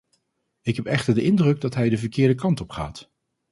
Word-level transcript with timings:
Ik 0.61 0.75
heb 0.75 0.85
echter 0.85 1.13
de 1.15 1.21
indruk 1.21 1.61
dat 1.61 1.73
hij 1.73 1.89
de 1.89 1.97
verkeerde 1.97 2.35
kant 2.35 2.61
op 2.61 2.69
gaat. 2.71 3.11